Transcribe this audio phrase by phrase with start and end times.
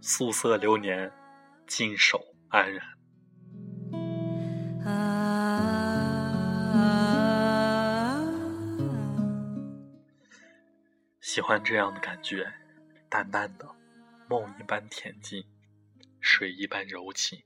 [0.00, 1.12] 素色流年，
[1.66, 2.80] 静守安然。
[11.20, 12.50] 喜欢这样的感觉，
[13.10, 13.68] 淡淡的，
[14.28, 15.44] 梦一般恬静，
[16.20, 17.42] 水一般柔情。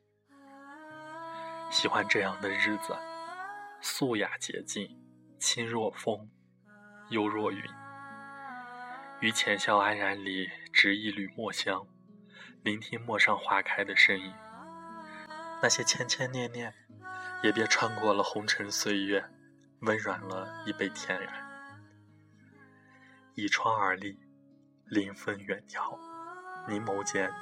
[1.71, 2.95] 喜欢这样的日子，
[3.83, 5.01] 素雅洁净，
[5.39, 6.31] 轻若风，
[7.09, 7.63] 幽若云。
[9.21, 11.87] 于浅笑安然里，执一缕墨香，
[12.63, 14.33] 聆听陌上花开的声音。
[15.63, 16.75] 那些牵牵念念，
[17.43, 19.25] 也别穿过了红尘岁月，
[19.81, 21.49] 温软了一杯天然。
[23.35, 24.19] 倚窗而立，
[24.87, 25.99] 临风远眺，
[26.69, 27.33] 凝眸间，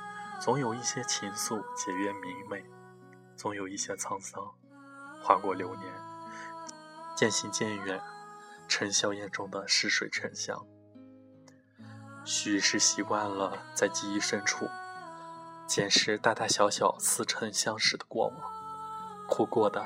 [0.40, 2.64] 总有一些情愫结约明媚，
[3.36, 4.40] 总有一些沧桑
[5.20, 5.92] 划过流年，
[7.18, 8.00] 渐行渐远，
[8.68, 10.64] 成硝烟中的逝水沉香。
[12.24, 14.68] 许是习惯了在记忆深处，
[15.66, 18.36] 捡拾大大小小似曾相识的过往，
[19.26, 19.84] 哭过的，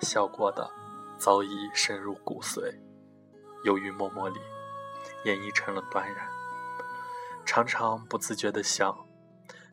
[0.00, 0.70] 笑过的，
[1.18, 2.74] 早已深入骨髓，
[3.64, 4.40] 由于默默里。
[5.26, 6.26] 演绎成了断然，
[7.44, 8.96] 常常不自觉地想：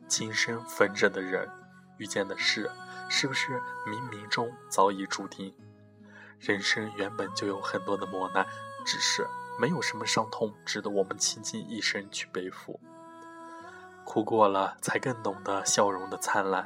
[0.06, 1.48] 今生逢着的人，
[1.96, 2.70] 遇见的事，
[3.08, 5.56] 是不是冥冥中早已注定？
[6.40, 8.46] 人生原本就有很多的磨难，
[8.86, 9.26] 只是
[9.60, 12.80] 没有什么伤痛值得我们倾尽一生去背负。
[14.06, 16.64] 哭过了，才更懂得笑容的灿烂；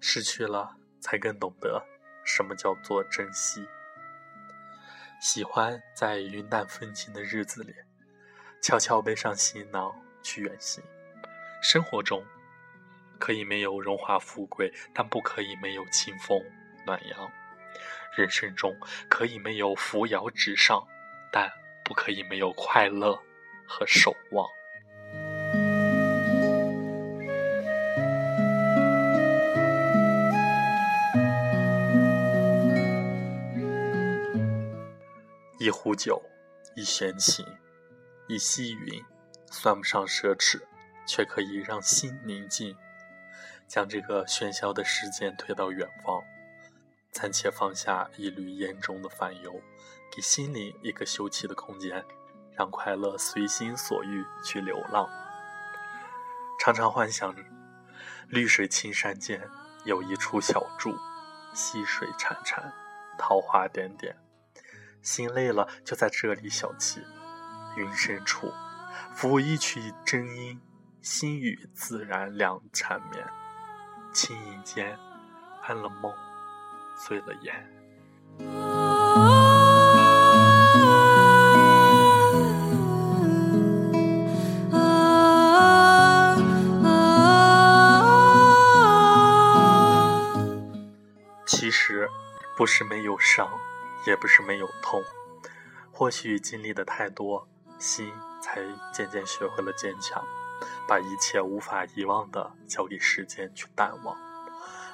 [0.00, 1.84] 失去了，才更懂得
[2.24, 3.66] 什么叫做珍惜。
[5.20, 7.74] 喜欢在云淡风轻的日子里，
[8.62, 9.92] 悄悄背上行囊
[10.22, 10.82] 去远行。
[11.60, 12.24] 生活中
[13.18, 16.40] 可以没有荣华富贵，但不可以没有清风
[16.86, 17.28] 暖阳；
[18.18, 18.76] 人生中
[19.08, 20.84] 可以没有扶摇直上，
[21.30, 21.48] 但
[21.84, 23.16] 不可以没有快乐
[23.64, 24.44] 和守望。
[35.60, 36.20] 一壶酒，
[36.74, 37.46] 一弦琴，
[38.26, 39.00] 一溪云，
[39.46, 40.60] 算不上奢侈，
[41.06, 42.76] 却可以让心宁静。
[43.68, 46.20] 将这个喧嚣的世间推到远方，
[47.10, 49.60] 暂且放下一缕烟中的烦忧，
[50.14, 52.04] 给心灵一个休憩的空间，
[52.52, 55.08] 让快乐随心所欲去流浪。
[56.60, 57.34] 常常幻想，
[58.28, 59.48] 绿水青山间
[59.84, 60.94] 有一处小筑，
[61.54, 62.72] 溪水潺潺，
[63.18, 64.16] 桃花点点。
[65.00, 67.02] 心累了，就在这里小憩。
[67.76, 68.52] 云深处，
[69.14, 70.60] 抚一曲真音，
[71.00, 73.26] 心语自然两缠绵。
[74.12, 74.98] 轻吟间，
[75.62, 76.12] 安了梦，
[76.98, 77.54] 醉了眼。
[91.46, 92.08] 其实，
[92.56, 93.48] 不是没有伤。
[94.06, 95.02] 也不是没有痛，
[95.92, 97.46] 或许经历的太多，
[97.78, 98.10] 心
[98.40, 98.62] 才
[98.94, 100.24] 渐渐学会了坚强，
[100.86, 104.16] 把一切无法遗忘的交给时间去淡忘，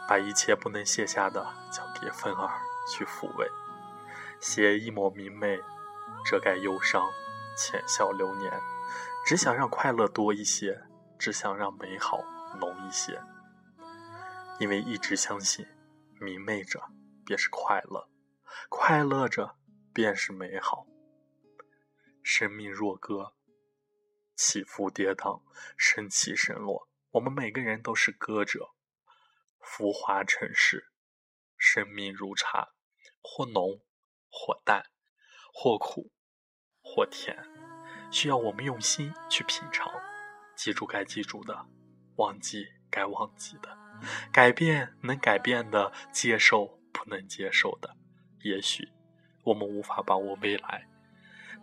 [0.08, 3.48] 把一切不能卸下的交给风儿去抚慰，
[4.40, 5.58] 携一抹明媚
[6.24, 7.10] 遮盖忧伤，
[7.56, 8.52] 浅笑流年，
[9.26, 10.82] 只想让快乐多一些，
[11.18, 12.22] 只想让美好
[12.58, 13.20] 浓一些，
[14.58, 15.66] 因为一直相信，
[16.20, 16.82] 明媚着
[17.24, 18.08] 便是快乐。
[18.68, 19.56] 快乐着，
[19.92, 20.86] 便是美好。
[22.22, 23.34] 生命若歌，
[24.36, 25.42] 起伏跌宕，
[25.76, 26.88] 升起升落。
[27.12, 28.70] 我们每个人都是歌者。
[29.64, 30.92] 浮华尘世，
[31.56, 32.68] 生命如茶，
[33.22, 33.80] 或浓，
[34.30, 34.84] 或淡，
[35.52, 36.12] 或苦，
[36.82, 37.36] 或甜，
[38.10, 39.90] 需要我们用心去品尝。
[40.54, 41.66] 记住该记住的，
[42.16, 43.76] 忘记该忘记的，
[44.30, 47.96] 改变能改变的，接受不能接受的。
[48.42, 48.92] 也许
[49.42, 50.86] 我们无法把握未来，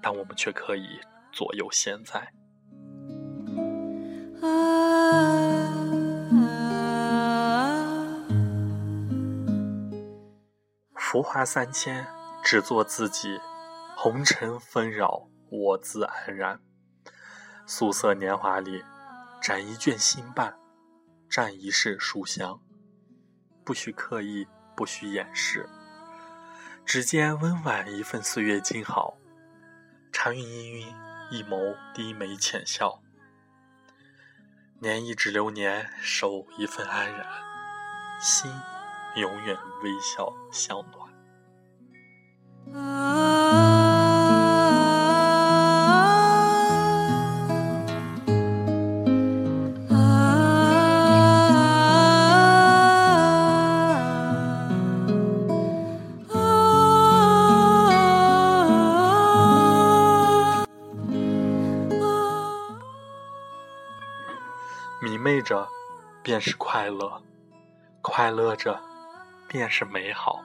[0.01, 0.99] 但我们却可以
[1.31, 2.33] 左右现在。
[11.21, 12.07] 浮华三千，
[12.43, 13.39] 只做自己；
[13.95, 16.59] 红尘纷扰，我自安然。
[17.67, 18.83] 素色年华里，
[19.39, 20.57] 展一卷新瓣，
[21.29, 22.59] 蘸一世书香。
[23.63, 25.69] 不需刻意，不需掩饰。
[26.87, 29.15] 指尖温婉一份岁月静好，
[30.11, 30.95] 茶韵氤氲，
[31.29, 32.99] 一眸低眉浅笑。
[34.79, 37.27] 年一指流年，守一份安然，
[38.19, 38.51] 心
[39.17, 41.00] 永远微笑相暖。
[65.41, 65.67] 着，
[66.23, 67.21] 便是快乐；
[68.01, 68.79] 快乐着，
[69.47, 70.41] 便是美好。